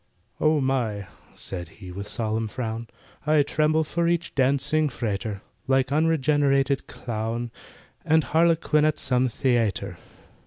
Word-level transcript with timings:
"Oh 0.39 0.59
my," 0.59 1.05
said 1.35 1.69
he, 1.77 1.91
with 1.91 2.07
solemn 2.07 2.47
frown, 2.47 2.87
"I 3.27 3.43
tremble 3.43 3.83
for 3.83 4.07
each 4.07 4.33
dancing 4.33 4.89
frater, 4.89 5.43
Like 5.67 5.91
unregenerated 5.91 6.87
clown 6.87 7.51
And 8.03 8.23
harlequin 8.23 8.83
at 8.83 8.97
some 8.97 9.27
the 9.43 9.57
ayter." 9.59 9.97